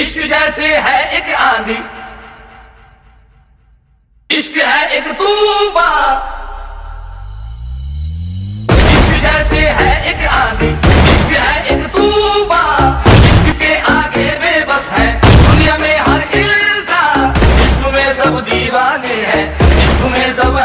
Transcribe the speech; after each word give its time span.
इश्क 0.00 0.20
जैसे 0.28 0.66
है 0.84 0.98
एक 1.16 1.30
आंधी। 1.36 1.76
इश्क 4.30 4.56
है 4.58 4.96
एक 4.96 5.08
तूफ़ान। 5.18 6.14
जैसे 9.24 9.60
है 9.78 9.90
एक 10.10 10.22
है 11.34 11.54
एक 11.72 11.82
के 13.58 13.74
आगे 13.92 14.28
है 14.92 15.06
दुनिया 15.26 15.76
में 15.76 15.98
हर 16.08 16.20
में 17.94 18.08
सब 18.22 18.40
दीवाने 18.48 19.22
सब 20.34 20.58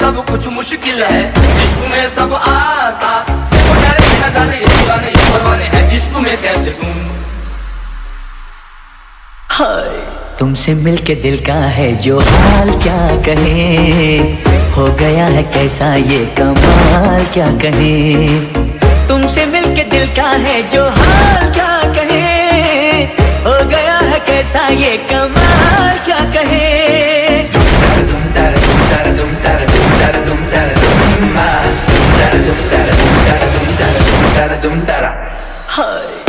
सब 0.00 0.24
कुछ 0.30 0.46
मुश्किल 0.58 1.02
है। 1.02 1.20
इश्क 1.64 1.80
में 1.92 2.04
सब 2.16 2.38
डरे 3.82 4.10
न 4.20 4.34
ये 4.54 4.66
दीवाने, 4.66 5.08
ये 5.08 5.30
परवाने 5.32 5.64
हैं। 5.64 5.79
तुमसे 10.40 10.74
मिलके 10.74 11.14
दिल 11.14 11.36
का 11.46 11.54
है 11.54 11.96
जो 11.96 12.18
हाल 12.18 12.70
क्या 12.82 12.98
कहे? 13.26 14.18
हो 14.76 14.86
गया 15.00 15.26
है 15.26 15.42
कैसा 15.42 15.94
ये 15.94 16.18
कमाल 16.38 17.24
क्या 17.34 17.46
कहे? 17.46 18.28
तुमसे 19.08 19.46
मिलके 19.46 19.84
दिल 19.90 20.06
का 20.16 20.28
है 20.46 20.62
जो 20.68 20.84
हाल 20.88 21.50
क्या 21.50 21.92
कहे? 21.92 23.02
हो 23.44 23.68
गया 23.68 23.98
है 23.98 24.20
कैसा 24.20 24.68
ये 24.68 24.96
कमाल 25.10 25.98
क्या 26.04 26.20
कहे? 26.34 26.68
हाय। 35.68 36.19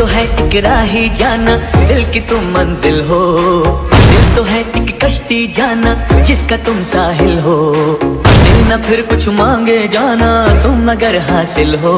तो 0.00 0.04
है 0.06 0.22
एक 0.40 0.54
राही 0.64 1.08
जाना, 1.08 1.56
दिल 1.88 2.04
की 2.12 2.20
तुम 2.20 2.44
मंजिल 2.44 3.00
हो। 3.00 3.20
दिल 3.92 4.36
तो 4.36 4.42
है 4.42 4.60
एक 4.60 4.98
कश्ती 5.04 5.52
जाना, 5.52 5.92
जिसका 6.22 6.56
तुम 6.56 6.82
साहिल 6.82 7.38
हो। 7.38 7.56
दिल 8.02 8.72
न 8.72 8.80
फिर 8.82 9.02
कुछ 9.02 9.28
मांगे 9.28 9.76
जाना, 9.88 10.30
तुम 10.62 10.90
अगर 10.90 11.18
हासिल 11.20 11.74
हो। 11.74 11.92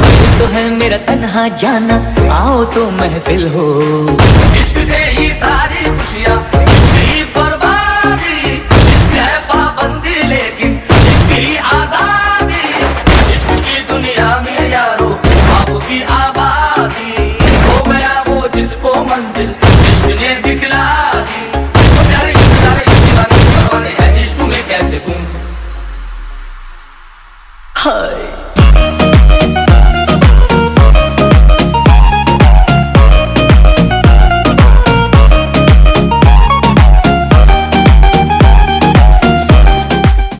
दिल 0.00 0.38
तो 0.38 0.46
है 0.46 0.68
मेरा 0.70 0.96
तन्हा 0.96 1.48
जाना, 1.48 1.96
आओ 2.34 2.64
तो 2.64 2.90
महफिल 2.90 3.46
हो। 3.48 3.66
इश्क 4.62 4.78
से 4.90 5.04
ही 5.10 5.28
सारी 5.34 5.86
হয় 27.84 28.43